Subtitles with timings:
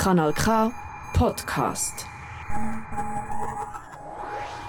[0.00, 0.72] Kanal K
[1.12, 2.06] Podcast.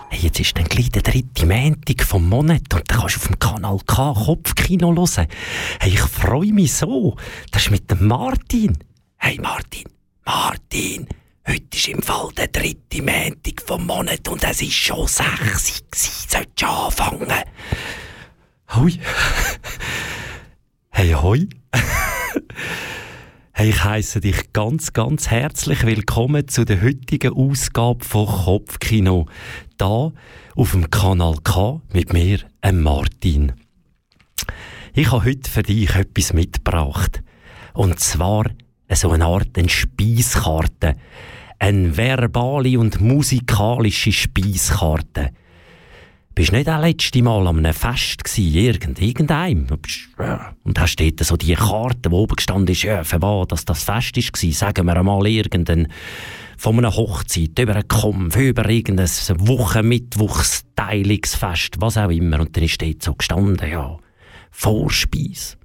[0.09, 3.27] Hey, jetzt ist dann gleich der dritte Montag vom Monat und dann kannst du auf
[3.27, 5.27] dem Kanal K Kopfkino hören.
[5.79, 7.15] Hey, ich freue mich so.
[7.49, 8.77] Das ist mit dem Martin.
[9.15, 9.85] Hey Martin,
[10.25, 11.07] Martin,
[11.47, 15.81] heute ist im Fall der dritte Montag vom Monat und es ist schon sechs.
[16.27, 17.31] Solltest du anfangen?
[18.75, 18.99] Hui.
[20.93, 21.47] Hey, hoi.
[23.61, 29.27] Hey, ich heiße dich ganz, ganz herzlich willkommen zu der heutigen Ausgabe von Kopfkino.
[29.77, 30.11] Da
[30.55, 33.51] auf dem Kanal K mit mir, ähm Martin.
[34.95, 37.21] Ich habe heute für dich etwas mitgebracht.
[37.75, 38.45] Und zwar
[38.91, 40.95] so eine Art Speiskarte.
[41.59, 45.33] Eine verbale und musikalische Speiskarte.
[46.33, 49.67] Bist nicht das letzte Mal an einem Fest gsi, irgend, irgendeinem?
[50.63, 53.83] Und hast dort so die Karte, wo oben gestanden ist, ja, für was dass das
[53.83, 55.91] Fest war, sagen wir einmal irgendein,
[56.57, 62.39] von einer Hochzeit, über einen Kampf, über irgendein Wochenmittwochsteilungsfest, was auch immer.
[62.39, 63.97] Und dann ist dort so gestanden, ja,
[64.51, 65.57] Vorspeis.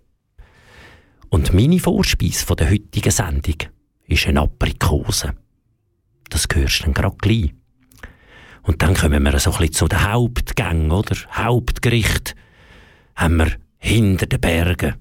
[1.28, 3.58] Und meine Vorspeis von der heutigen Sendung
[4.08, 5.34] ist eine Aprikose.
[6.28, 7.52] Das hörst du dann gerade gleich.
[8.66, 11.16] Und dann kommen wir so ein bisschen zu den Hauptgängen, oder?
[11.32, 12.34] Hauptgericht
[13.14, 14.96] haben wir hinter den Bergen.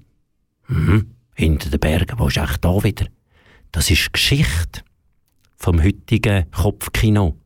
[0.68, 1.16] Mhm.
[1.34, 3.06] Hinter den Bergen, wo ist echt da wieder?
[3.72, 4.82] Das ist Geschichte
[5.56, 7.38] vom heutigen Kopfkino.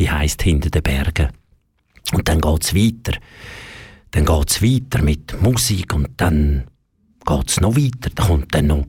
[0.00, 1.28] Die heißt hinter den Bergen.
[2.12, 3.16] Und dann geht's weiter.
[4.10, 6.64] Dann geht's weiter mit Musik und dann
[7.24, 8.10] geht's noch weiter.
[8.16, 8.86] Da kommt dann noch,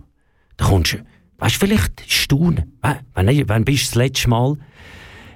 [0.57, 1.05] da kommst du,
[1.37, 2.79] weißt vielleicht staunen.
[2.81, 4.57] Wann, wann bist du das letzte Mal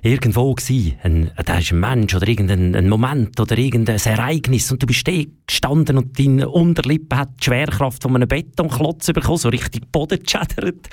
[0.04, 4.84] irgendwo gsi, ein, da ist ein Mensch oder irgendein ein Moment oder irgendein Ereignis und
[4.84, 5.14] du bist da
[5.48, 10.90] gestanden und deine Unterlippe hat die Schwerkraft von einem Betonklotz bekommen, so richtig Boden geschädert.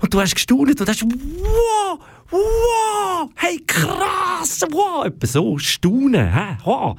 [0.00, 1.98] Und du hast gestaunt und hast wow,
[2.30, 6.96] wow, hey krass, wow, etwa so staunen, hä, wow.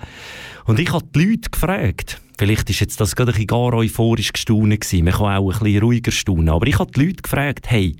[0.65, 4.33] Und ich habe die Leute gefragt, vielleicht ist jetzt das gerade ein bisschen gar euphorisch
[4.33, 7.69] gestaunen gewesen, man kann auch ein bisschen ruhiger staunen, aber ich habe die Leute gefragt,
[7.69, 7.95] hey,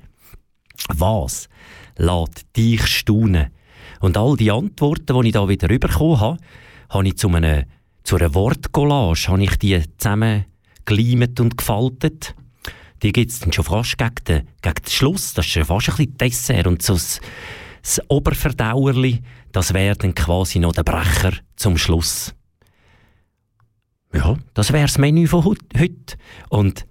[0.94, 1.48] was
[1.98, 3.50] lässt dich staunen?
[4.00, 6.38] Und all die Antworten, die ich da wieder bekommen habe,
[6.88, 7.64] habe ich zu, einem,
[8.04, 12.34] zu einer Wortcollage habe ich die zusammengeleimt und gefaltet.
[13.02, 15.34] Die gibt es dann schon fast gegen den, gegen den Schluss.
[15.34, 16.66] Das ist schon fast ein bisschen Dessert.
[16.66, 17.20] Und so das,
[17.82, 19.20] das Oberverdauerli,
[19.52, 22.34] das wäre dann quasi noch der Brecher zum Schluss.
[24.12, 26.16] Ja, das wäre das Menü von heute.
[26.48, 26.84] Und die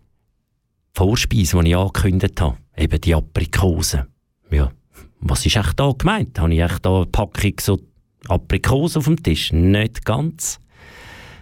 [0.94, 4.08] Vorspeise, die ich angekündigt habe, eben die Aprikose.
[4.52, 4.72] Ja,
[5.20, 6.40] was ist echt da gemeint?
[6.40, 7.80] Habe ich echt da eine Packung so
[8.28, 9.52] Aprikose auf dem Tisch?
[9.52, 10.60] Nicht ganz.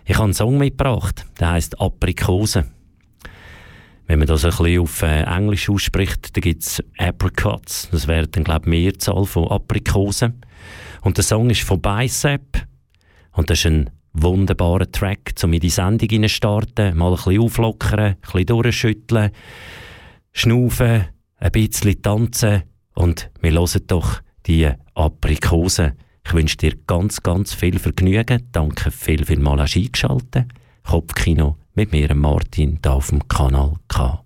[0.05, 2.65] Ich habe einen Song mitgebracht, der heißt Aprikose.
[4.07, 7.89] Wenn man das ein bisschen auf äh, Englisch ausspricht, dann gibt es Apricots.
[7.91, 10.41] Das wäre dann, glaube ich, Mehrzahl von Aprikosen.
[11.01, 12.67] Und der Song ist von Bicep.
[13.31, 16.95] Und das ist ein wunderbarer Track, um in die Sendung starten.
[16.95, 19.31] Mal ein bisschen auflockern, ein bisschen durchschütteln,
[20.33, 21.05] schnaufen,
[21.37, 22.63] ein bisschen tanzen
[22.95, 25.94] und wir hören doch die Aprikose.
[26.25, 28.47] Ich wünsche dir ganz, ganz viel Vergnügen.
[28.51, 30.47] Danke viel, viel mal hast eingeschaltet.
[30.83, 34.23] Kopfkino mit mir, Martin, hier auf dem Kanal K.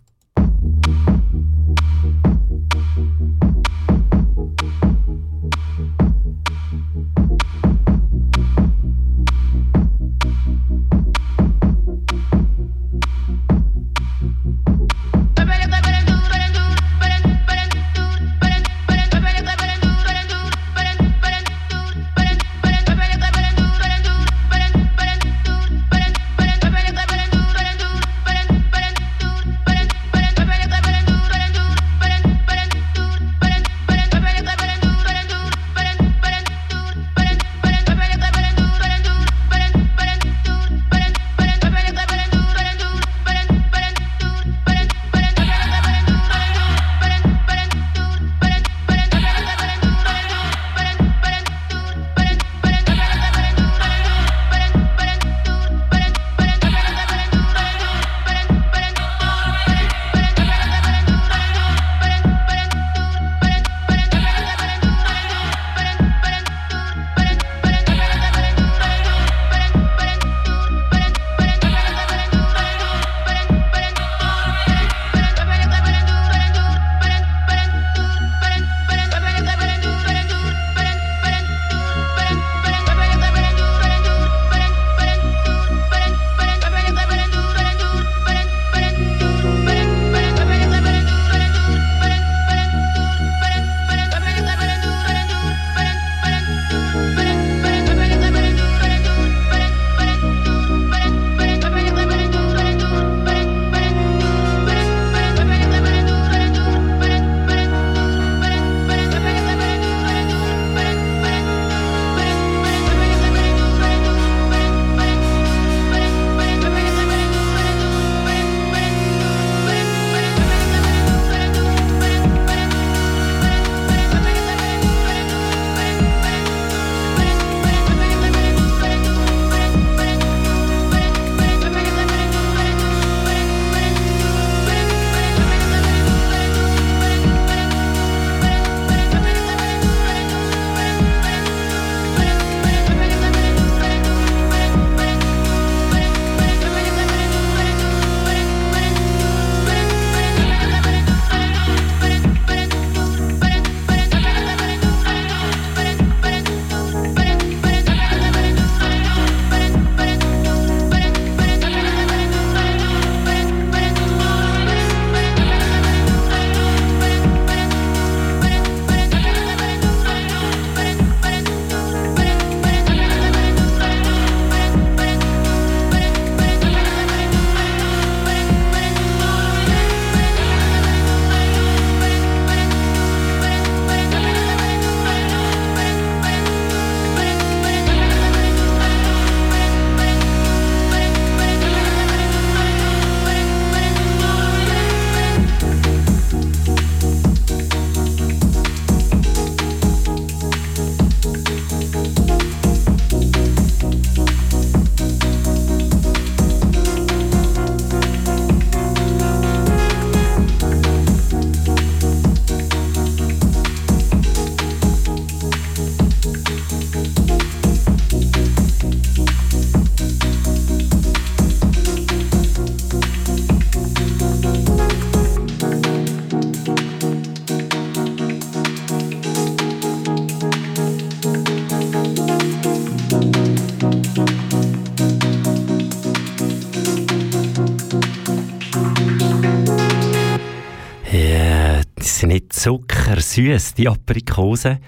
[242.00, 244.80] sind nicht zuckersüß, die Aprikosen.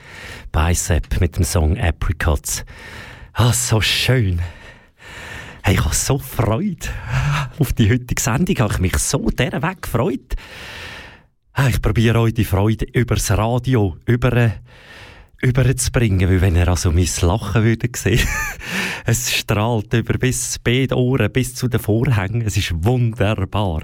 [0.52, 2.66] Bicep mit dem Song Apricots.
[3.34, 4.40] Ah, so schön.
[5.64, 6.88] Hey, ich habe so Freude
[7.60, 8.58] auf die heutige Sendung.
[8.60, 10.36] Habe ich mich so der Weg gefreut.
[11.54, 14.54] Ah, ich probiere euch die Freude übers Radio über,
[15.42, 18.28] überzubringen, weil wenn ihr also mein Lachen würdet sehen,
[19.06, 22.42] es strahlt über bis beide Ohren, bis zu den Vorhängen.
[22.42, 23.84] Es ist wunderbar.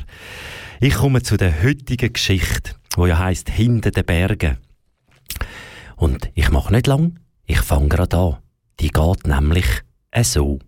[0.79, 4.57] Ich komme zu der heutigen Geschichte, wo ja heißt hinter den Bergen.
[5.95, 8.37] Und ich mache nicht lang, ich fange gerade an.
[8.79, 9.65] Die geht nämlich
[10.21, 10.59] so.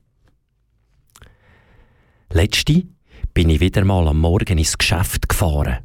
[2.31, 2.88] Letzte
[3.35, 5.77] bin ich wieder mal am Morgen ins Geschäft gefahren.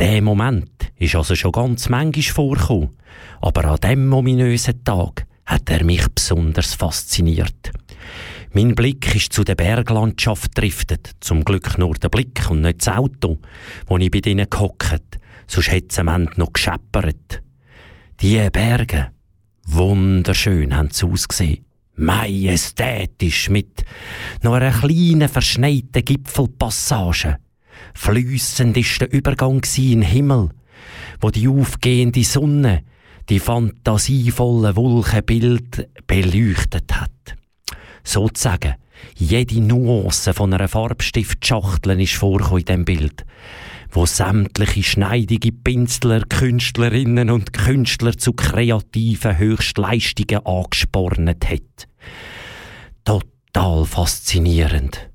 [0.00, 2.96] Der Moment ist also schon ganz manchmal vorgekommen,
[3.40, 7.70] aber an dem ominösen Tag hat er mich besonders fasziniert.
[8.54, 12.96] Mein Blick ist zu der Berglandschaft driftet, zum Glück nur der Blick und nicht das
[12.96, 13.38] Auto,
[13.86, 17.42] wo ich bei ihnen gehockt, sonst hätte es am Ende noch gescheppert.
[18.20, 19.08] Die Berge,
[19.66, 23.84] wunderschön haben sie ausgesehen majestätisch mit
[24.42, 27.38] noch einer kleinen verschneiten Gipfelpassage.
[27.94, 30.50] Flüssend ist der Übergang in Himmel,
[31.20, 32.82] wo die aufgehende Sonne
[33.28, 37.36] die fantasievolle Wolkenbild beleuchtet hat.
[38.04, 38.74] Sozusagen,
[39.16, 43.24] jede Nuance von einer Farbstiftschachtel ist vorgekommen in diesem Bild
[43.92, 51.88] wo sämtliche schneidige Pinzler, Künstlerinnen und Künstler zu kreativen Höchstleistungen angespornet hat.
[53.04, 55.10] Total faszinierend.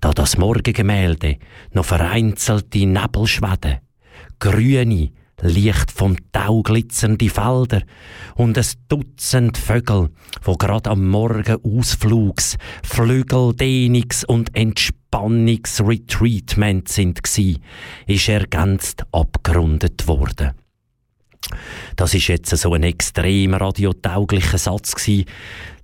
[0.00, 1.36] Da das Morgengemälde
[1.72, 3.78] noch vereinzelte Nebelschweden,
[4.40, 7.82] grüne, leicht vom Tau glitzernde Felder
[8.36, 10.10] und ein Dutzend Vögel,
[10.42, 12.56] wo grad am Morgen Ausflugs,
[12.86, 17.58] Flügeldehnungs- und Entspannungsretreatment sind gsi,
[18.06, 20.52] ist ergänzt abgerundet worden.
[21.96, 25.24] Das ist jetzt so ein extrem radiotauglicher Satz gsi,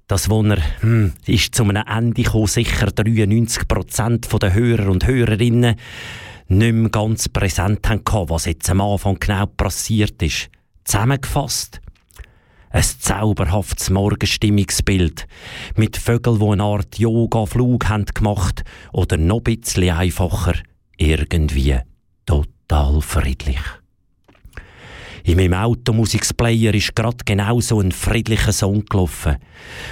[0.08, 5.74] das, wo er, hm, ist zu einem Ende gekommen, sicher 93% der Hörer und Hörerinnen
[6.48, 10.48] nicht mehr ganz präsent haben, was jetzt am Anfang genau passiert ist.
[10.84, 11.80] Zusammengefasst.
[12.70, 15.26] Ein zauberhaftes Morgenstimmungsbild
[15.76, 20.54] mit Vögeln, die eine Art Yoga-Flug haben gemacht oder noch ein bisschen einfacher,
[20.96, 21.78] irgendwie
[22.26, 23.60] total friedlich.
[25.24, 29.38] In meinem Automusikplayer ist gerade genau so ein friedlicher Song gelaufen,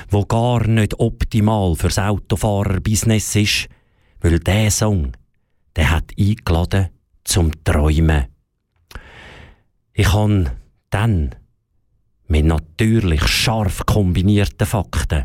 [0.08, 3.68] wo gar nicht optimal fürs Autofahrerbusiness ist,
[4.20, 5.12] weil der Song
[5.76, 6.88] der hat eingeladen
[7.24, 8.26] zum Träumen.
[9.92, 10.52] Ich habe
[10.90, 11.34] dann
[12.26, 15.24] mit natürlich scharf kombinierten Fakten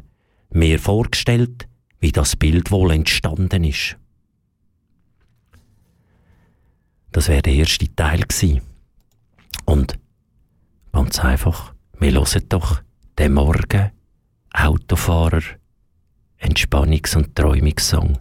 [0.52, 1.68] mir vorgestellt,
[2.00, 3.98] wie das Bild wohl entstanden ist.
[7.12, 8.62] Das wäre der erste Teil gewesen.
[9.66, 9.98] Und
[10.92, 12.82] ganz einfach, wir hören doch
[13.18, 13.92] den Morgen
[14.54, 15.42] Autofahrer
[16.40, 18.18] Entspannungs- und Träumungssong.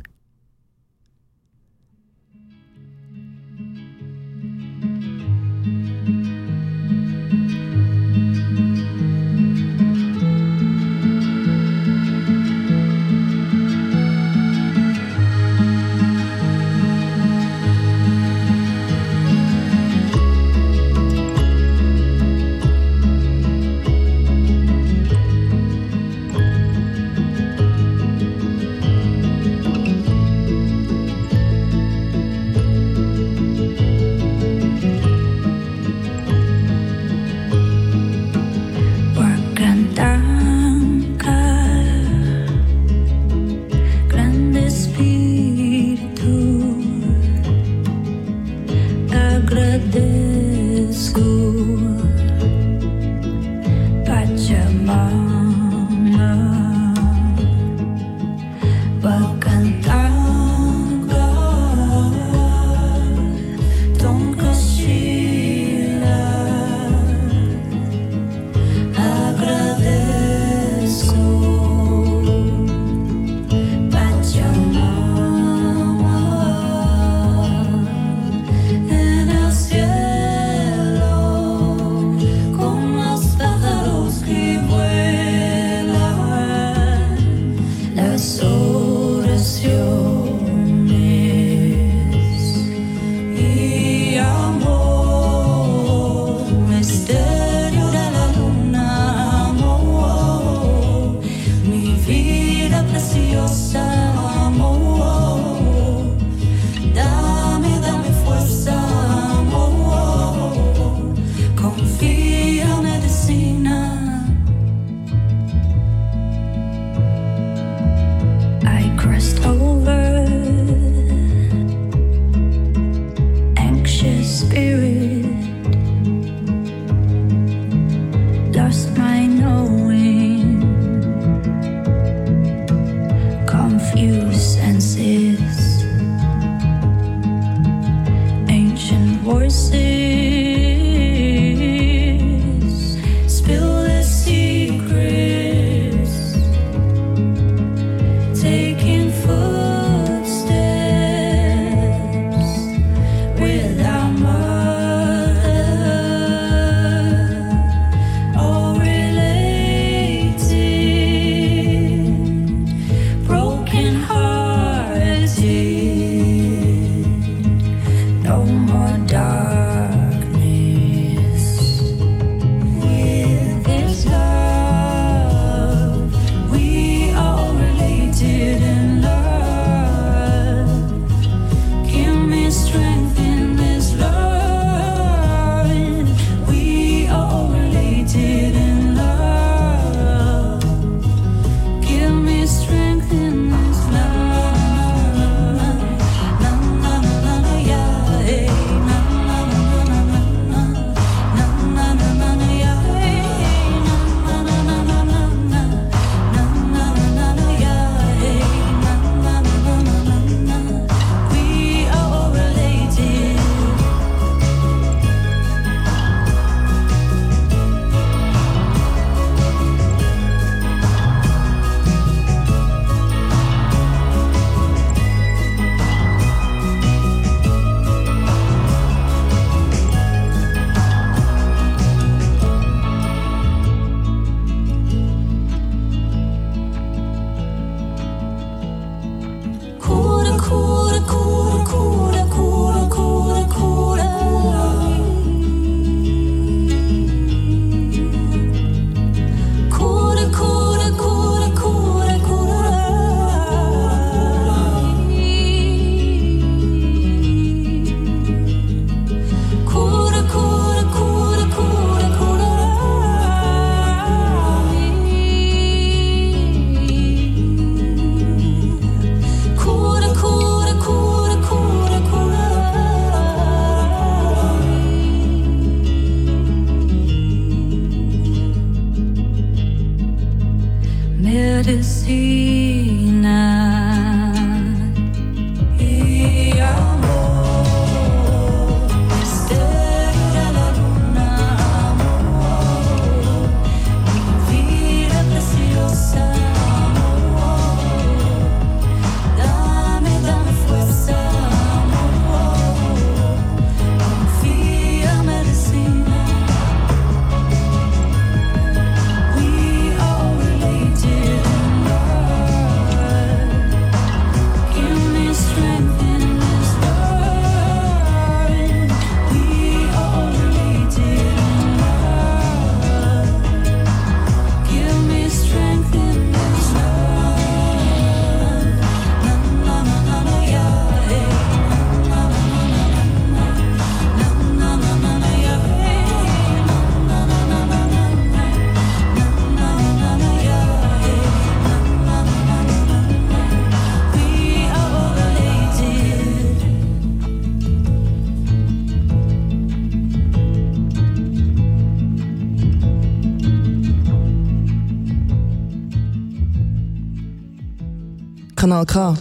[358.84, 359.16] Kanal K.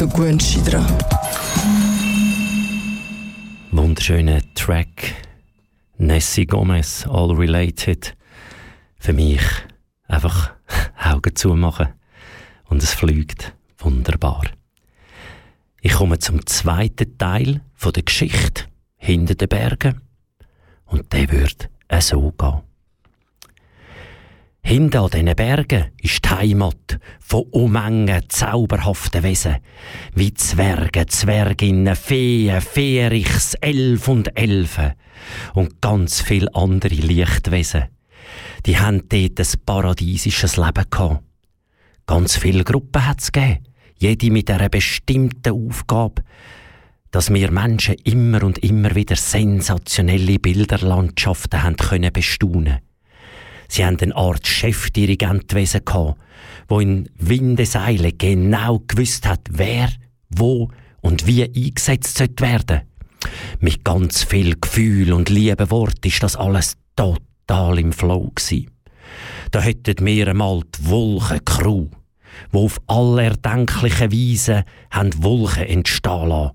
[0.00, 0.86] Dich dran.
[3.70, 5.14] Wunderschöner Track.
[5.98, 8.16] Nessie Gomez, All Related.
[8.98, 9.42] Für mich
[10.08, 10.52] einfach
[11.00, 11.88] Augen zumachen
[12.64, 14.42] und es fliegt wunderbar.
[15.80, 18.64] Ich komme zum zweiten Teil von der Geschichte
[18.96, 20.00] hinter den Bergen
[20.86, 21.68] und der wird
[22.00, 22.65] so gehen.
[24.66, 29.58] Hinter an diesen Bergen ist die Heimat von Unmengen zauberhaften Wesen,
[30.16, 34.94] wie Zwerge, Zwerginnen, Feen, Ferichs, Elf und Elfen
[35.54, 37.84] und ganz viele andere Lichtwesen.
[38.66, 41.22] Die haben dort ein paradiesisches Leben gehabt.
[42.06, 43.62] Ganz viele Gruppen hat es gegeben,
[43.98, 46.24] jede mit einer bestimmten Aufgabe,
[47.12, 52.80] dass wir Menschen immer und immer wieder sensationelle Bilderlandschaften haben können bestaunen
[53.68, 56.18] Sie haben eine Art Chefdirigentwesen gehabt,
[56.68, 59.88] wo in Windeseile genau gewusst hat, wer,
[60.30, 62.80] wo und wie eingesetzt sollte werden.
[63.60, 68.68] Mit ganz viel Gefühl und lieben Wort ist das alles total im Flow gsi.
[69.50, 71.88] Da hätten wir einmal die Wolkencrew,
[72.50, 76.52] wo auf allerdenkliche Weise haben Wolken entstehen lassen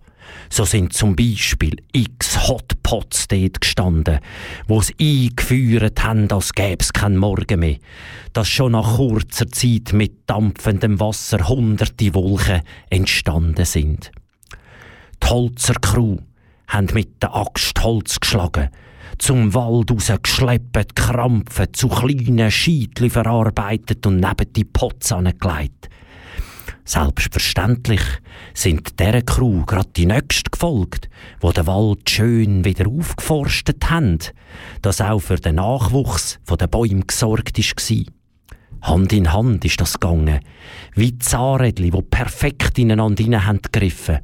[0.53, 4.19] So sind zum Beispiel x Hotpots dort gestanden,
[4.67, 7.77] wo es eingeführt haben, als gäb's keinen Morgen mehr.
[8.33, 14.11] Dass schon nach kurzer Zeit mit dampfendem Wasser hunderte Wolken entstanden sind.
[15.23, 16.17] Die Holzer Crew
[16.67, 18.71] haben mit der Axt Holz geschlagen,
[19.19, 25.87] zum Wald rausgeschleppt, krampfen, zu kleinen Scheitli verarbeitet und neben die Pots angelegt.
[26.83, 28.01] Selbstverständlich
[28.53, 34.19] sind dieser Crew gerade die Nächsten gefolgt, wo den Wald schön wieder aufgeforstet haben,
[34.81, 38.05] dass auch für den Nachwuchs von den Bäumen gesorgt war.
[38.81, 40.39] Hand in Hand ist das gegangen,
[40.95, 44.23] wie Zahnrädli, die perfekt ineinander hineingegriffen haben.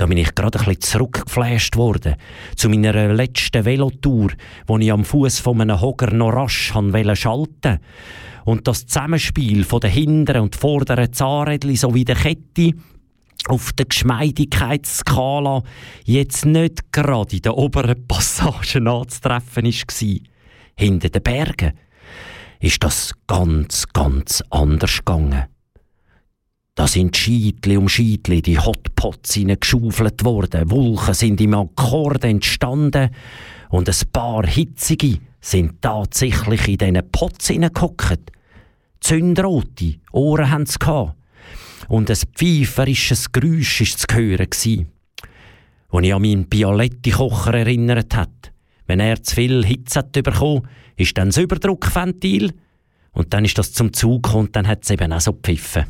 [0.00, 2.14] Da bin ich gerade ein zurückgeflasht worden
[2.56, 4.30] zu meiner letzten Velotour,
[4.66, 7.80] wo ich am Fuß von einem Hogger noch rasch schalten
[8.46, 12.72] und das Zusammenspiel von der hinteren und vorderen Zahnrädchen sowie der Kette
[13.46, 15.64] auf der Geschmeidigkeitsskala
[16.06, 20.18] jetzt nicht gerade in den oberen Passagen anzutreffen war.
[20.76, 21.72] Hinter den Bergen
[22.58, 25.44] ist das ganz, ganz anders gegangen.
[26.74, 33.10] Da sind Scheitli um Scheitli die Hotpots geschaufelt worden, Wolken sind im Akkord entstanden
[33.70, 38.32] und ein paar hitzige sind tatsächlich in diesen Pots hineingehockt.
[39.00, 40.78] Zündrote Ohren haben sie.
[41.88, 44.48] Und ein pfeiferisches Geräusch war zu hören.
[44.50, 48.52] Als ich an meinen Bialetti-Kocher erinnert hat.
[48.86, 52.52] Wenn er zu viel Hitze hat bekommen, ist dann das Überdruckventil.
[53.12, 55.84] Und dann ist das zum Zug und dann hat es eben auch so gepfiffen.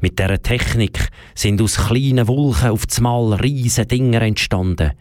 [0.00, 4.92] Mit dieser Technik sind aus kleinen Wolken auf einmal riesige Dinger entstanden,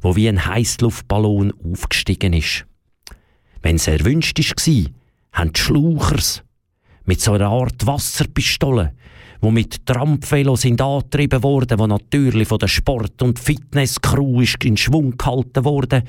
[0.00, 2.66] wo wie ein Heißluftballon aufgestiegen ist.
[3.62, 4.90] Wenn es erwünscht war,
[5.32, 6.42] haben die Schlauchers
[7.04, 8.94] mit so einer Art Wasserpistole,
[9.40, 15.16] wo mit Trampvelos sind angetrieben worden, wo natürlich von der Sport- und Fitnesscrew in Schwung
[15.16, 16.02] gehalten wurde,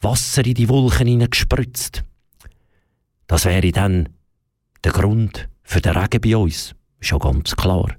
[0.00, 2.04] Wasser in die Wolken hineingespritzt.
[3.26, 4.08] Das wäre dann
[4.84, 7.94] der Grund für den Regen bei uns, schon ganz klar.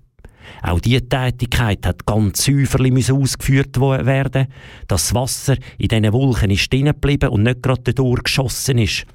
[0.61, 4.47] Auch diese Tätigkeit hat ganz säuferlich ausgeführt werden,
[4.87, 9.05] dass das Wasser in diesen Wolken ist geblieben und nicht gerade durchgeschossen ist.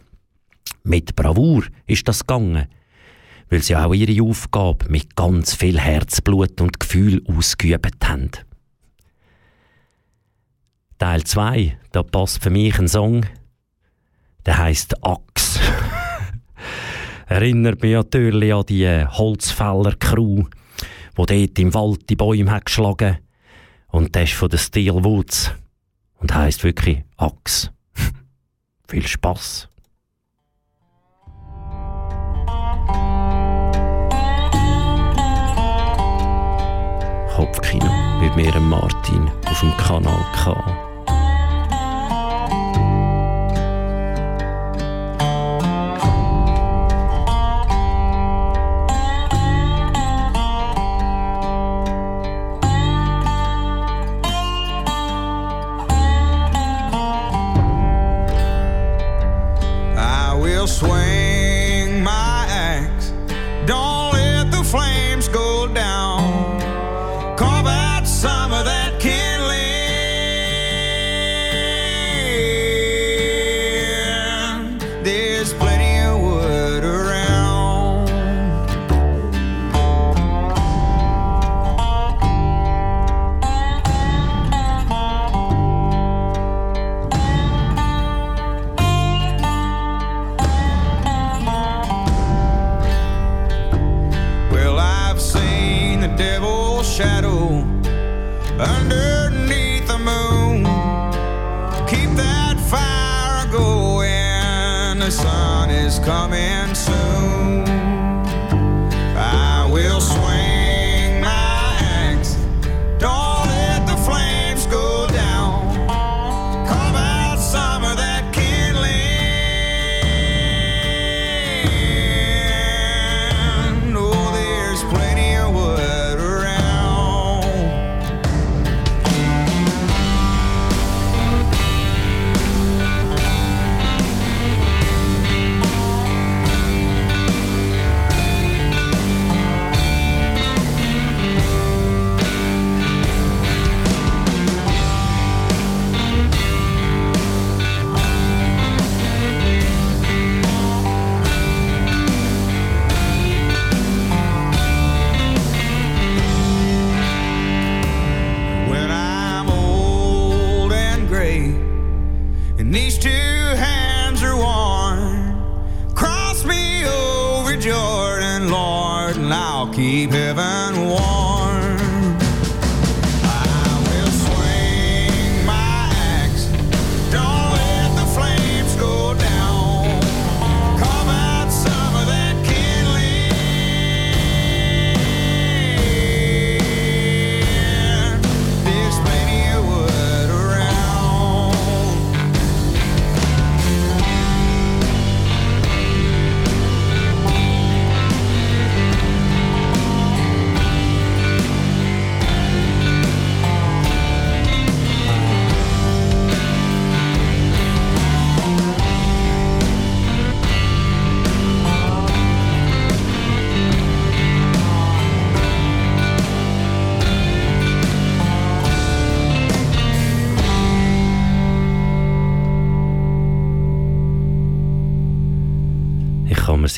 [0.85, 2.67] Mit Bravour ist das gegangen,
[3.51, 8.31] weil sie auch ihre Aufgabe mit ganz viel Herzblut und Gefühl ausgeübt haben.
[10.99, 13.27] Teil 2, da passt für mich ein Song,
[14.47, 15.61] der heißt Axt.
[17.35, 20.47] Erinnert mich natürlich an die Holzfäller-Crew, die
[21.17, 23.19] dort im Wald die Bäume hat geschlagen
[23.89, 25.51] Und das ist von den Steel Woods
[26.21, 27.71] und heisst wirklich Axe.
[28.89, 29.69] Viel Spaß.
[37.35, 40.94] Kopfkino mit mir Martin auf dem Kanal K.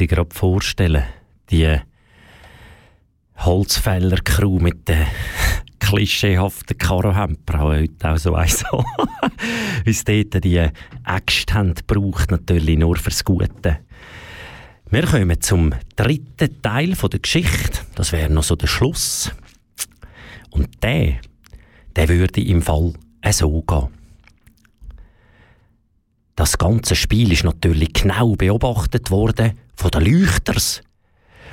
[0.06, 1.04] Ich kann mir sie gerade vorstellen,
[1.50, 1.80] die
[3.38, 5.04] Holzfäller-Crew mit den
[5.80, 8.64] klischeehaften Karohemper, haben heute auch so eins.
[9.84, 10.64] Wie sie dort die
[11.04, 13.80] Äxte haben gebraucht, natürlich nur fürs Gute.
[14.90, 17.80] Wir kommen zum dritten Teil der Geschichte.
[17.96, 19.32] Das wäre noch so der Schluss.
[20.50, 21.16] Und der,
[21.96, 22.92] der würde im Fall
[23.32, 23.88] so gehen.
[26.36, 30.82] Das ganze Spiel ist natürlich genau beobachtet worden von den Leuchters,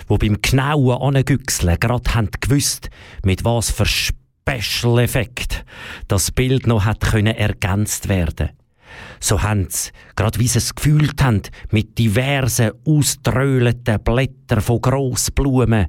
[0.09, 2.89] wo beim genauen Angüchseln gerade haben gewusst,
[3.23, 5.63] mit was für Special Effekt
[6.09, 8.49] das Bild noch hat können ergänzt werden.
[9.21, 15.87] So haben sie, gerade wie sie es gefühlt haben, mit diversen auströleten Blättern von Grossblumen,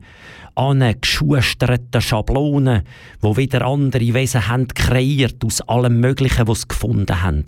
[0.55, 2.85] angeschusterten Schablonen,
[3.21, 7.45] wo wieder andere Wesen haben kreiert aus allem Möglichen, was sie gefunden haben.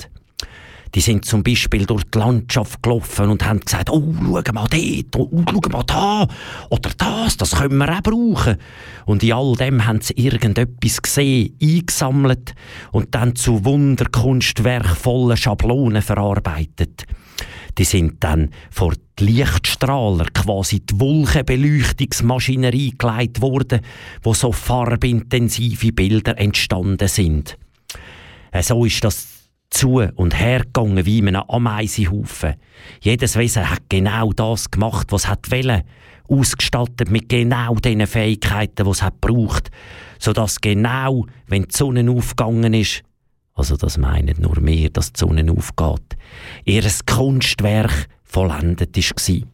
[0.94, 5.16] Die sind zum Beispiel durch die Landschaft gelaufen und haben gesagt, oh, schau mal dort,
[5.16, 6.28] oh, schau mal da,
[6.70, 8.56] oder das, das können wir auch brauchen.
[9.04, 12.54] Und in all dem haben sie irgendetwas gesehen, eingesammelt
[12.92, 17.04] und dann zu wunderkunstwerkvollen Schablonen verarbeitet.
[17.78, 23.80] Die sind dann vor die Lichtstrahler, quasi die Wolkenbeleuchtungsmaschinerie gelegt worden,
[24.22, 27.58] wo so farbintensive Bilder entstanden sind.
[28.50, 29.35] Äh, So ist das
[29.70, 32.54] zu und her gegangen wie in einem Ameisenhaufen.
[33.00, 35.82] Jedes Wesen hat genau das gemacht, was es wollen.
[36.28, 39.70] Ausgestattet mit genau den Fähigkeiten, die es braucht.
[40.18, 43.02] Sodass genau, wenn die Sonne aufgegangen ist,
[43.54, 46.16] also das meinen nur mehr, dass die Sonne aufgeht,
[46.64, 49.48] ihr Kunstwerk vollendet war.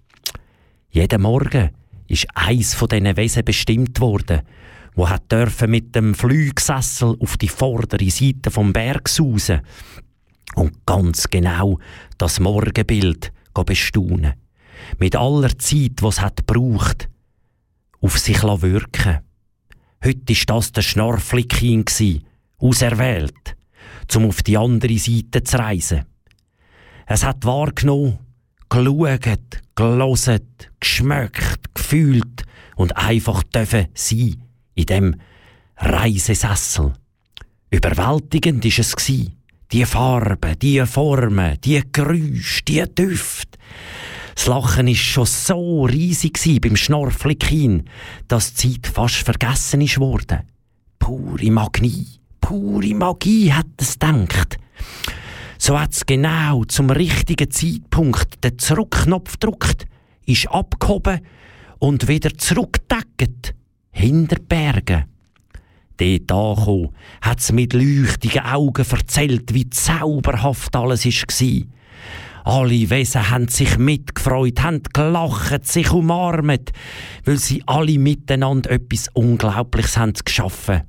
[0.91, 1.71] Jeden Morgen
[2.09, 4.43] ist eins von diesen Wesen bestimmt worden,
[4.95, 9.63] wo hat dürfen mit dem Flügsessel auf die vordere Seite vom Berg sausen
[10.55, 11.79] und ganz genau
[12.19, 13.33] das Morgenbild
[13.67, 14.35] bestaunen.
[14.99, 17.09] Mit aller Zeit, was hat braucht,
[18.01, 19.21] auf sich la wirken.
[20.05, 22.23] Heute ist das der Schnorflikin gsi,
[22.59, 23.57] auserwählt,
[24.09, 26.05] zum auf die andere Seite zu reisen.
[27.07, 28.19] Es hat wahrgenommen,
[28.69, 32.43] geschaut, geloset, geschmeckt, gefühlt
[32.75, 34.43] und einfach dürfen sein
[34.75, 35.17] in dem
[35.77, 36.93] Reisesessel.
[37.71, 39.31] Überwältigend ist es gsi.
[39.73, 43.59] Die Farben, die Formen, die Geräusche, die Düfte.
[44.35, 47.85] Das Lachen ist schon so riesig gsi beim Schnorflikin,
[48.29, 50.41] dass die Zeit fast vergessen ist worden.
[50.99, 52.07] Pure Magie,
[52.41, 54.59] pure Magie hat es gedacht.
[55.59, 59.87] So hat es genau zum richtigen Zeitpunkt den Zurückknopf gedrückt,
[60.27, 61.21] ist abgehoben
[61.79, 63.55] und wieder zurückgedeckt,
[63.93, 65.05] hinter die Berge.
[65.97, 66.89] Dort angekommen,
[67.21, 71.67] hat es mit leuchtigen Augen erzählt, wie zauberhaft alles war.
[72.45, 76.73] Alle Wesen haben sich mitgefreut, haben gelacht, sich umarmt,
[77.25, 80.83] weil sie alle miteinander etwas Unglaubliches haben geschaffen.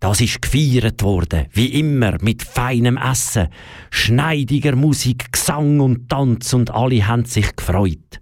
[0.00, 3.48] Das ist gefeiert worden, wie immer, mit feinem Essen,
[3.90, 8.20] schneidiger Musik, Gesang und Tanz und alle haben sich gefreut.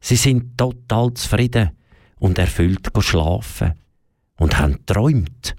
[0.00, 1.70] Sie sind total zufrieden
[2.20, 3.72] und erfüllt schlafen
[4.38, 5.56] und haben träumt.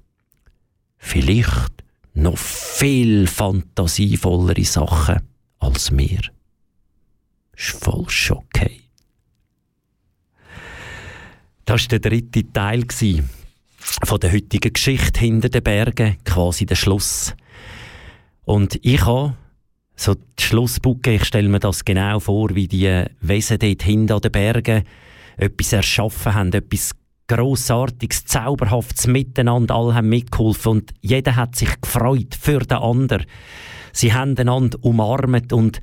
[0.97, 5.27] Vielleicht noch viel fantasievollere Sachen
[5.59, 6.21] als mir.
[7.57, 8.81] Ist voll okay.
[11.65, 12.85] Das war der dritte Teil
[14.03, 17.35] von der heutigen Geschichte hinter den Bergen, quasi der Schluss.
[18.43, 19.35] Und ich habe
[19.95, 24.31] so die Schlussbucke, ich stelle mir das genau vor, wie die Wesen dort hinter den
[24.31, 24.83] Bergen
[25.37, 26.91] etwas erschaffen haben, etwas
[27.27, 29.75] grossartiges, zauberhaftes Miteinander.
[29.75, 33.25] Alle haben mitgeholfen und jeder hat sich gefreut für den anderen.
[33.93, 35.81] Sie haben einander umarmt und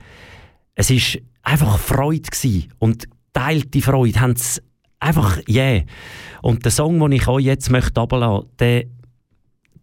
[0.75, 2.73] es ist einfach Freude gewesen.
[2.79, 4.61] und teilte Freude haben sie
[5.01, 5.83] einfach yeah.
[6.43, 8.85] Und der Song, den ich euch jetzt möchte runterlassen, der,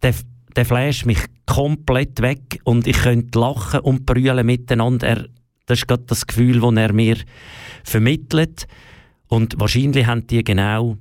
[0.02, 0.14] der,
[0.54, 5.06] der flasht mich komplett weg und ich könnte lachen und brüllen miteinander.
[5.06, 5.26] Er,
[5.66, 7.16] das ist gerade das Gefühl, das er mir
[7.82, 8.66] vermittelt.
[9.28, 10.96] Und wahrscheinlich haben die genau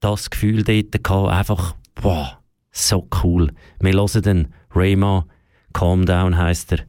[0.00, 2.36] das Gefühl dort gehabt, einfach, wow,
[2.70, 3.52] so cool.
[3.80, 5.26] Wir hören den Rayma,
[5.72, 6.80] Calm Down heisst er.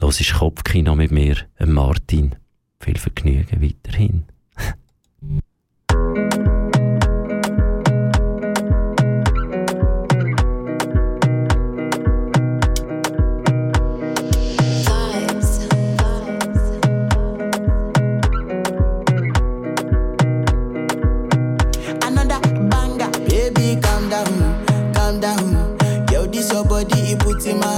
[0.00, 2.34] Los ist Kopfkino mit mir, Martin.
[2.80, 4.24] Viel Vergnügen weiterhin.
[27.38, 27.77] Fatima.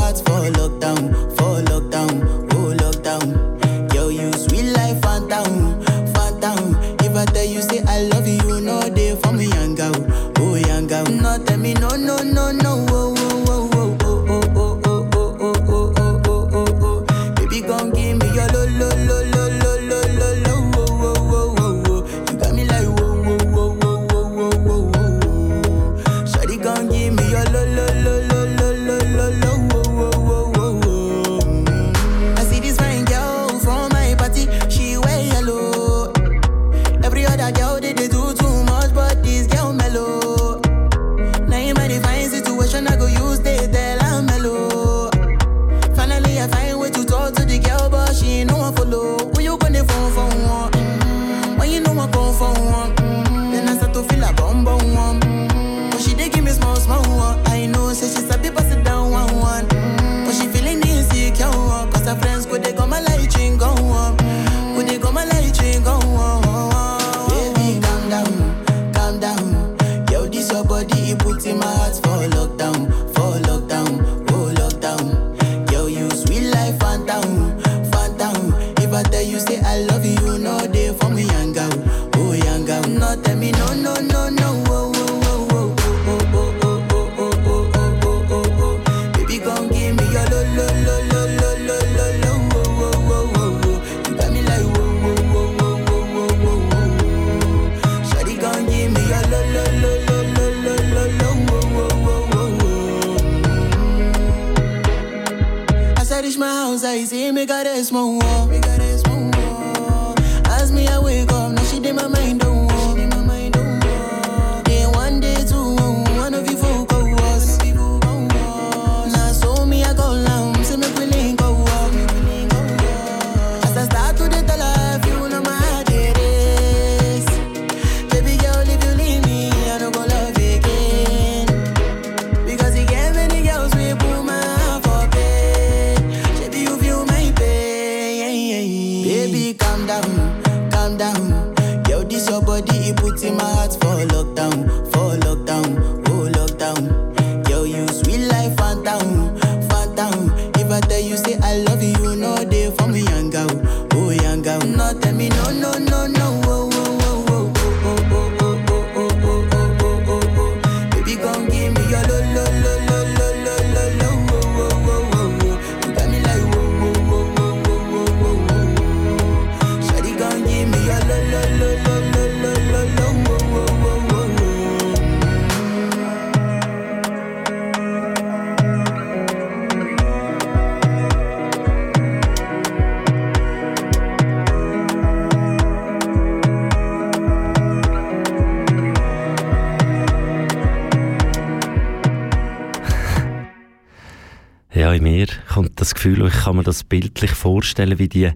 [195.90, 198.31] Das Gefühl, ich kann mir das bildlich vorstellen, wie die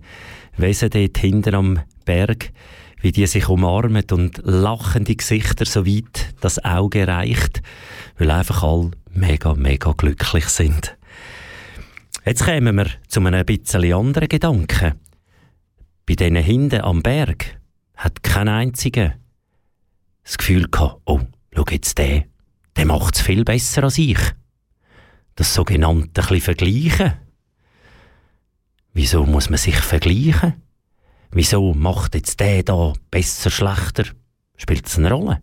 [0.57, 2.51] Wesen dort hinten am Berg,
[3.01, 7.62] wie die sich umarmen und lachende Gesichter so weit das Auge reicht,
[8.19, 10.97] weil einfach alle mega, mega glücklich sind.
[12.27, 14.95] Jetzt kommen wir zu einem bisschen anderen Gedanken.
[16.07, 17.61] Bei denen hinten am Berg
[17.95, 19.14] hat kein einziger
[20.25, 21.21] das Gefühl gehabt, oh,
[21.55, 22.25] schau jetzt der,
[22.77, 24.19] der macht es viel besser als ich.
[25.37, 27.24] Das sogenannte Vergleichen.
[28.95, 30.55] Wieso muss man sich vergleichen?
[31.33, 34.05] Wieso macht jetzt der da besser, schlechter?
[34.57, 35.43] Spielt es eine Rolle?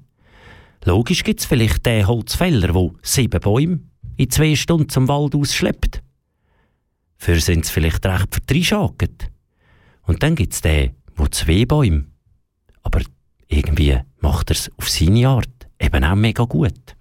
[0.86, 3.82] Logisch gibt es vielleicht den Holzfäller, der sieben Bäume
[4.16, 6.02] in zwei Stunden zum Wald ausschleppt.
[7.18, 9.30] Für sind es vielleicht recht vertreischagert.
[10.04, 12.06] Und dann gibt es den, der zwei Bäume.
[12.84, 13.02] Aber
[13.48, 16.96] irgendwie macht er es auf seine Art eben auch mega gut.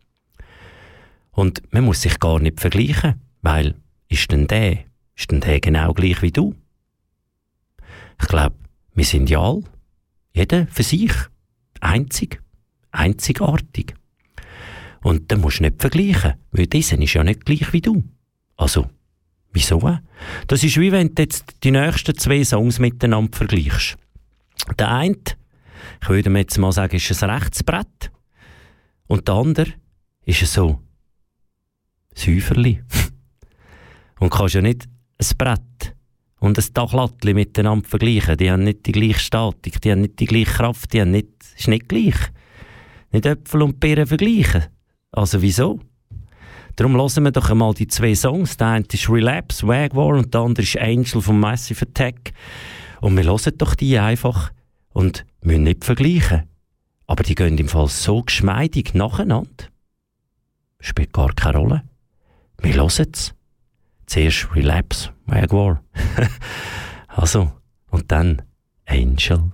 [1.30, 3.76] Und man muss sich gar nicht vergleichen, weil
[4.08, 4.89] ist denn der,
[5.20, 6.54] ist denn der genau gleich wie du?
[8.20, 8.56] Ich glaube,
[8.94, 9.64] wir sind ja alle,
[10.32, 11.12] jeder für sich,
[11.80, 12.42] einzig,
[12.90, 13.94] einzigartig.
[15.02, 18.02] Und dann musst du nicht vergleichen, weil dieser ist ja nicht gleich wie du.
[18.56, 18.90] Also,
[19.52, 19.98] wieso?
[20.46, 23.96] Das ist wie wenn du jetzt die nächsten zwei Songs miteinander vergleichst.
[24.78, 25.16] Der eine,
[26.02, 28.10] ich würde mir jetzt mal sagen, ist ein Rechtsbrett.
[29.06, 29.72] Und der andere
[30.24, 30.80] ist so
[32.14, 32.82] Säuferli.
[34.20, 34.89] und kannst ja nicht
[35.20, 35.94] ein Brett
[36.40, 38.36] und ein Dachlattli miteinander vergleichen.
[38.36, 41.28] Die haben nicht die gleiche Statik, die haben nicht die gleiche Kraft, die haben nicht,
[41.56, 42.16] ist nicht gleich.
[43.12, 44.66] Nicht Äpfel und Birnen vergleichen.
[45.12, 45.80] Also wieso?
[46.76, 48.56] Darum hören wir doch einmal die zwei Songs.
[48.56, 52.32] Der eine ist Relapse, Wagwar und der andere ist Angel von Massive Attack.
[53.00, 54.52] Und wir hören doch die einfach
[54.92, 56.44] und müssen nicht vergleichen.
[57.06, 59.66] Aber die gehen im Fall so geschmeidig nacheinander.
[60.78, 61.82] Spielt gar keine Rolle.
[62.62, 63.34] Wir hören es.
[64.10, 65.84] Zuerst Relapse, Jaguar.
[67.06, 67.52] also,
[67.92, 68.42] und dann
[68.84, 69.52] Angel.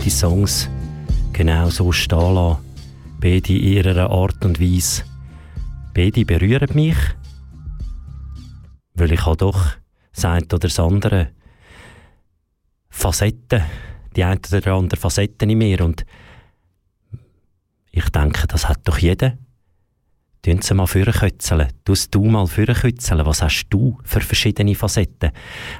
[0.00, 0.68] Beide Songs
[1.32, 2.58] genau so stehen lassen.
[3.20, 5.02] Beide in ihrer Art und Weise.
[5.92, 6.96] Beide berühren mich,
[8.94, 9.72] weil ich habe doch
[10.14, 11.32] das eine oder das andere
[12.88, 13.62] Facetten,
[14.16, 16.06] die eine oder andere Facetten in mir und
[17.90, 19.36] ich denke, das hat doch jeder.
[20.42, 21.68] Tun Sie mal vorkötzeln.
[21.84, 23.26] Tust du mal vorkötzeln.
[23.26, 25.32] Was hast du für verschiedene Facetten?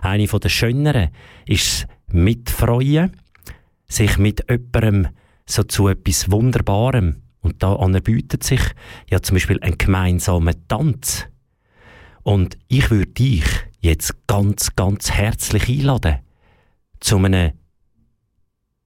[0.02, 1.08] Eine der schöneren
[1.46, 3.16] ist mitfreuen,
[3.90, 5.08] sich mit jemandem
[5.46, 8.60] so zu etwas Wunderbarem und da anerbietet sich
[9.10, 11.26] ja zum Beispiel ein gemeinsamer Tanz.
[12.22, 13.44] Und ich würde dich
[13.80, 16.18] jetzt ganz, ganz herzlich einladen
[17.00, 17.52] zu einem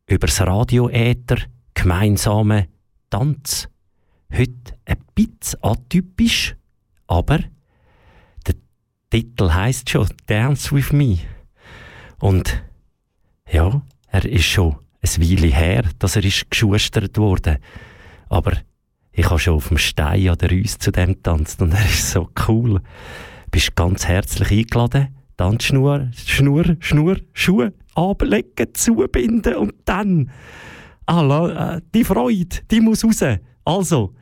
[0.07, 1.39] übers Radioäther
[1.75, 2.69] gemeinsamen
[3.11, 3.69] Tanz.
[4.33, 6.57] Heute ein bisschen atypisch,
[7.07, 7.41] aber
[8.47, 8.55] der
[9.11, 11.19] Titel heißt schon Dance with Me.
[12.21, 12.63] Und
[13.51, 17.59] ja, er ist schon ein Weile her, dass er ist geschustert wurde.
[18.29, 18.53] Aber
[19.13, 22.11] ich habe schon auf dem Stein an der Rüss zu dem tanzt und er ist
[22.11, 22.81] so cool.
[23.51, 25.15] Bist ganz herzlich eingeladen.
[25.37, 30.31] Tanzschnur, Schnur, Schnur, Schuhe ablegen, zubinden und dann
[31.07, 33.23] alla, äh, die Freude, die muss raus.
[33.65, 34.15] Also,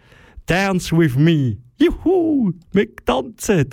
[0.47, 1.59] dance with me.
[1.78, 3.70] Juhu, wir tanzen.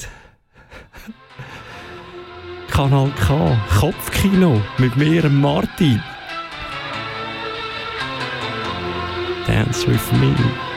[2.70, 6.01] Kanal K, Kopfkino mit mir, Martin.
[9.49, 10.68] Dance with me.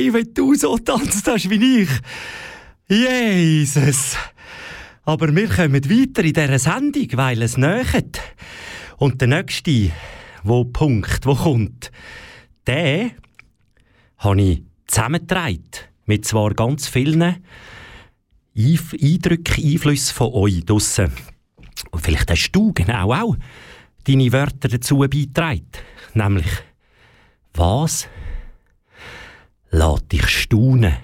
[0.00, 1.88] Hey, wenn du so tanzt hast wie ich.
[2.88, 4.16] Jesus.
[5.04, 8.20] Aber wir kommen weiter in dieser Sendung, weil es nähet.
[8.96, 9.90] Und der nächste,
[10.42, 11.90] wo Punkt, wo kommt,
[12.66, 13.10] der
[14.18, 15.70] habe ich zusammengetragen.
[16.06, 17.22] Mit zwar ganz vielen
[18.56, 21.12] Einf Eindrücken, Einflüssen von euch draussen.
[21.90, 23.36] Und vielleicht hast du genau auch
[24.04, 25.68] deine Wörter dazu beigetragen.
[26.14, 26.48] Nämlich,
[27.54, 28.08] was
[29.70, 30.96] lässt dich staunen?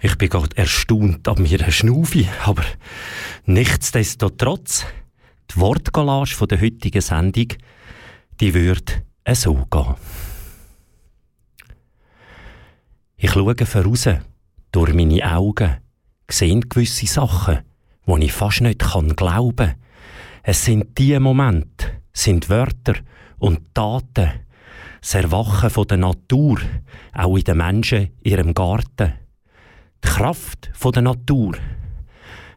[0.00, 2.64] Ich bin gerade erstaunt ab mir Schnufi, aber
[3.46, 4.84] nichtsdestotrotz,
[5.50, 7.48] die Wortgallage von der heutigen Sendung,
[8.40, 9.94] die würde so gehen.
[13.16, 14.08] Ich schaue voraus,
[14.70, 15.78] durch meine Augen,
[16.30, 17.58] sehe gewisse Sachen,
[18.06, 19.74] die ich fast nicht glauben kann.
[20.44, 22.94] Es sind die Momente, sind Wörter
[23.38, 24.30] und Taten,
[25.00, 26.58] das Erwachen von der Natur,
[27.12, 29.14] auch in den Menschen, in ihrem Garten.
[30.04, 31.54] Die Kraft von der Natur.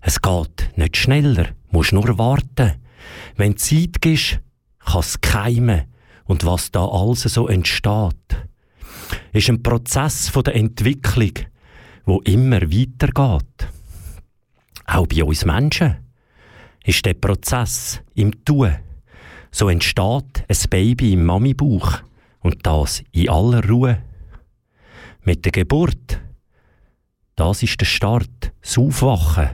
[0.02, 2.76] Es geht nicht schneller, musst nur warten.
[3.36, 4.40] Wenn Zeit ist,
[4.80, 5.84] kann es keimen
[6.26, 8.48] und was da alles so entsteht,
[9.34, 11.34] ist ein Prozess von der Entwicklung,
[12.06, 13.68] wo immer weitergeht.
[14.86, 15.98] Auch bei uns Menschen
[16.84, 18.76] ist der Prozess im Tun.
[19.52, 22.02] So entsteht ein Baby im Mamibauch
[22.42, 24.04] und das in aller Ruhe.
[25.24, 26.20] Mit der Geburt,
[27.36, 29.50] das ist der Start, das Aufwachen,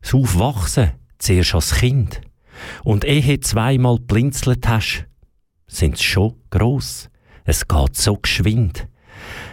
[0.00, 2.20] das Aufwachsen, zuerst als Kind.
[2.84, 5.06] Und ehe zweimal blinzelt hast,
[5.66, 7.10] sind's schon gross.
[7.44, 8.86] Es geht so geschwind.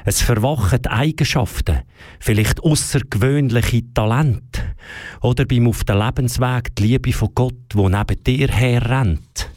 [0.06, 1.82] Es verwachen Eigenschaften,
[2.20, 4.76] vielleicht außergewöhnliche Talente
[5.22, 9.50] oder beim auf den Lebensweg die Liebe von Gott, wo neben dir herrennt.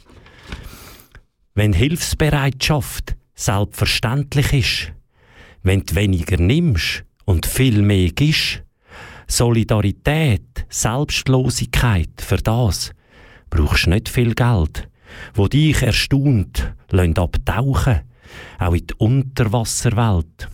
[1.57, 4.91] Wenn Hilfsbereitschaft selbstverständlich ist,
[5.63, 8.61] wenn du weniger nimmst und viel mehr gibst,
[9.25, 12.91] Solidarität, Selbstlosigkeit, für das
[13.49, 14.89] brauchst du nicht viel Geld,
[15.33, 18.01] wo dich erstaunt, lässt abtauchen,
[18.59, 20.49] auch in die Unterwasserwelt.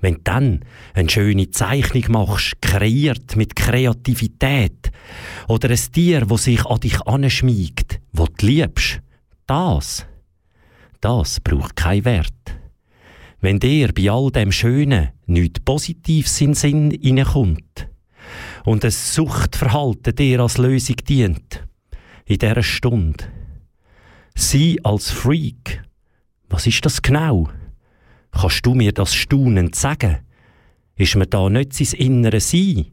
[0.00, 0.64] Wenn du dann
[0.94, 4.90] eine schöne Zeichnung machst, kreiert mit Kreativität,
[5.46, 9.02] oder ein Tier, das sich an dich anschmiegt, wo du liebst,
[9.48, 10.06] das,
[11.00, 12.32] das braucht keinen Wert.
[13.40, 17.88] Wenn dir bei all dem Schönen nichts Positives in Sinn hineinkommt
[18.64, 21.66] und ein Suchtverhalten dir als Lösung dient,
[22.26, 23.24] in dieser Stunde,
[24.34, 25.82] sie als Freak,
[26.48, 27.48] was ist das genau?
[28.32, 30.18] Kannst du mir das staunend sagen?
[30.96, 32.86] Ist mir da nicht sein Innere Sein?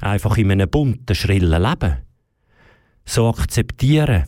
[0.00, 1.98] Einfach in einem bunten, schrillen Leben?
[3.04, 4.24] So akzeptieren,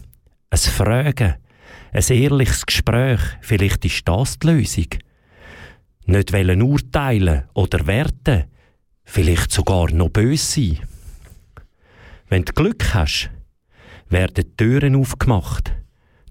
[0.51, 1.35] es fragen,
[1.95, 4.89] ein ehrliches Gespräch, vielleicht ist das die Lösung.
[6.07, 8.45] Nicht wollen urteilen oder werten,
[9.05, 10.79] vielleicht sogar noch böse sein.
[12.29, 13.31] Wenn du Glück hast,
[14.09, 15.73] werden Türen aufgemacht,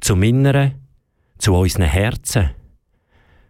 [0.01, 0.75] zum Inneren,
[1.37, 2.49] zu unseren Herzen,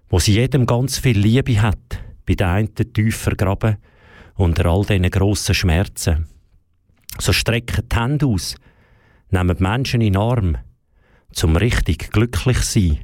[0.07, 3.77] wo sie jedem ganz viel Liebe hat, bei den einen tief vergraben,
[4.35, 6.27] unter all diesen grossen Schmerzen.
[7.19, 8.55] So strecken die Hände aus,
[9.31, 10.57] nehmen die Menschen in den Arm,
[11.33, 12.99] zum richtig glücklich sein.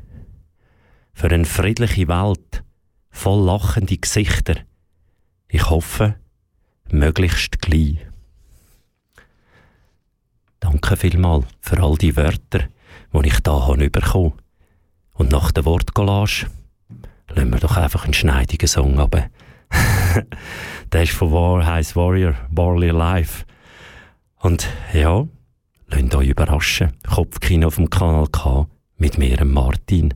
[1.14, 2.64] Für eine friedliche Welt,
[3.10, 4.56] voll lachende Gesichter.
[5.48, 6.16] Ich hoffe,
[6.92, 7.98] möglichst gleich.
[10.60, 12.68] Danke vielmal für all die Wörter,
[13.14, 14.34] die ich da habe.
[15.14, 16.48] Und nach der Wortcollage
[17.30, 19.30] lassen wir doch einfach einen schneidigen Song ab.
[20.92, 23.46] der ist von War, heisst Warrior, Barley Alive.
[24.42, 25.28] Und ja,
[25.92, 26.94] lasst euch überraschen.
[27.08, 28.68] Kopfkino dem Kanal K
[28.98, 30.14] mit mir, Martin.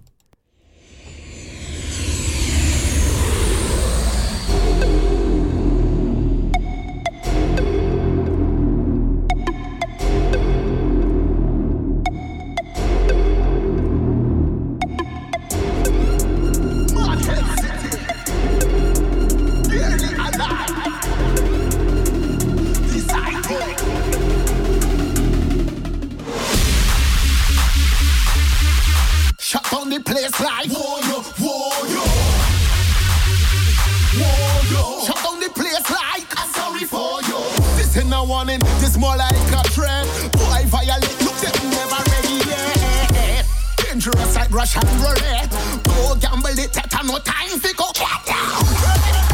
[38.25, 40.05] Warning, this more like a threat.
[40.31, 43.45] Boy, violate, look, they never ready yet.
[43.77, 45.51] Dangerous like Russian roulette.
[45.83, 49.32] Go gamble it, take no time go get down.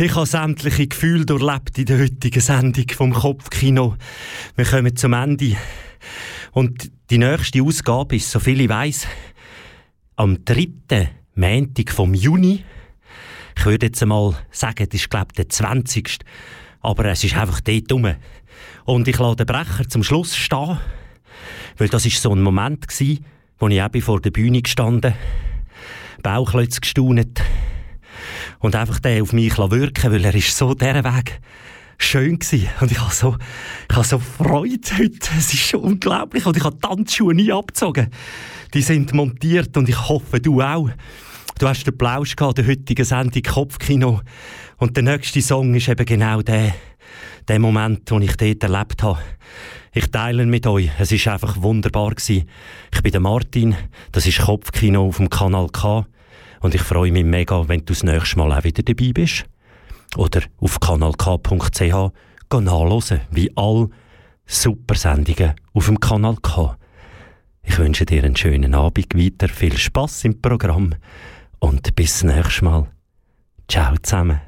[0.00, 3.96] Ich habe sämtliche Gefühle durchlebt in der heutigen Sendung vom Kopfkino.
[4.54, 5.56] Wir kommen zum Ende.
[6.52, 9.08] Und die nächste Ausgabe ist, soviel ich weiss,
[10.14, 11.10] am 3.
[11.34, 12.64] Montag vom Juni.
[13.56, 16.18] Ich würde jetzt einmal sagen, das ist, glaube ich, der 20.
[16.80, 18.14] Aber es ist einfach dort rum.
[18.84, 20.78] Und ich lasse den Brecher zum Schluss stehen,
[21.76, 23.18] weil das ist so ein Moment gsi,
[23.58, 25.14] wo ich eben vor der Bühne gestanden,
[26.22, 27.42] Bauchlötze gestaunet
[28.60, 31.40] und einfach den auf mich wirken weil er ist so dieser Weg
[31.98, 33.36] schön gsi und ich habe so,
[33.90, 35.28] ich habe so Freude heute.
[35.36, 38.08] Es ist schon unglaublich und ich habe die Tanzschuhe nie abgezogen.
[38.72, 40.88] Die sind montiert und ich hoffe, du auch.
[41.58, 44.20] Du hast den Plausch gehabt, der heutigen Sendung Kopfkino
[44.76, 46.72] und der nächste Song ist eben genau der,
[47.48, 49.18] der Moment, den ich dort erlebt habe.
[49.92, 50.90] Ich teile ihn mit euch.
[51.00, 52.48] Es ist einfach wunderbar gewesen.
[52.94, 53.74] Ich bin der Martin.
[54.12, 56.06] Das ist Kopfkino auf dem Kanal K.
[56.60, 59.44] Und ich freue mich mega, wenn du das nächste Mal auch wieder dabei bist.
[60.16, 61.80] Oder auf kanalk.ch
[62.50, 63.88] nachhören, wie all
[64.46, 66.76] super Sendungen auf dem Kanal K.
[67.62, 70.94] Ich wünsche dir einen schönen Abend weiter, viel Spaß im Programm
[71.58, 72.86] und bis zum nächsten Mal.
[73.68, 74.40] Ciao zusammen.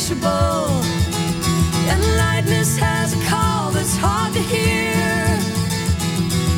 [0.00, 0.80] Insatiable.
[1.90, 5.24] And lightness has a call that's hard to hear.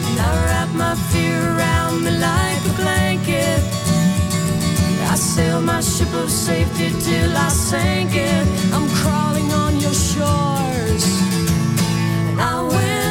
[0.06, 3.60] And I wrap my fear around me like a blanket.
[5.10, 8.46] I sail my ship of safety till I sink it.
[8.72, 11.04] I'm crawling on your shores.
[12.28, 13.01] And I went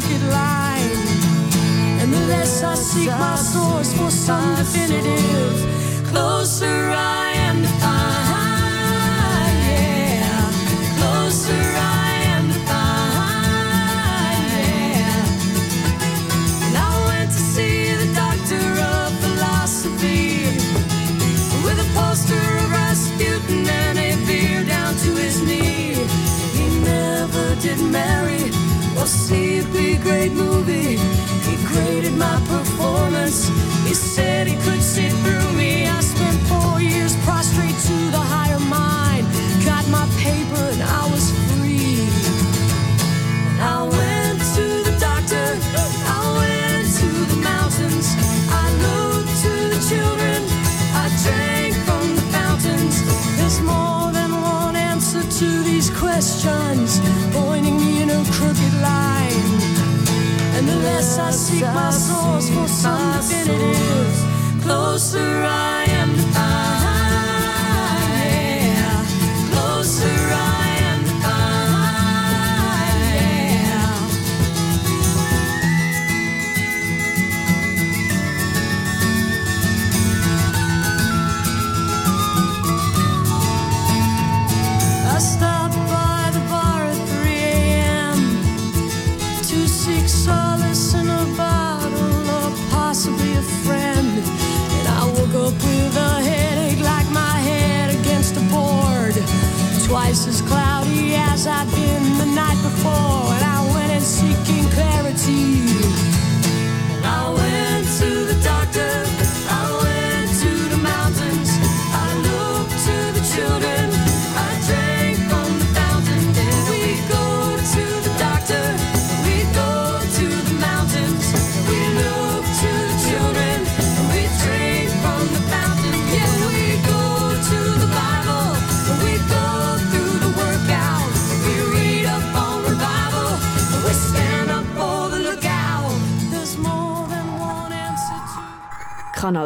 [0.00, 0.96] crooked line.
[2.00, 5.56] And the less I seek my source for some definitive,
[6.06, 9.58] closer I am to find.
[10.22, 10.50] Yeah,
[10.98, 14.46] closer I am to find.
[15.00, 15.24] Yeah.
[16.66, 20.28] And I went to see the doctor of philosophy
[21.64, 25.94] with a poster of Rasputin and a beer down to his knee.
[26.56, 28.57] He never did marry
[29.72, 30.98] big great movie.
[31.48, 33.48] He graded my performance.
[33.86, 35.47] He said he could see through